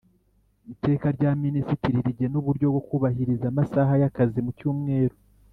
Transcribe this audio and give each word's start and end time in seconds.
Iteka 0.73 1.07
rya 1.17 1.31
Minisitiri 1.43 1.97
rigena 2.07 2.35
uburyo 2.41 2.65
bwo 2.71 2.81
kubahiriza 2.87 3.45
amasaha 3.51 3.93
y 4.01 4.05
akazi 4.09 4.39
mu 4.45 4.51
cyumweru 4.59 5.17